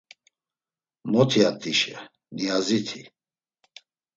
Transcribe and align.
“Mot̆iat̆işe!” 1.11 1.95
Niyaziti. 2.35 3.01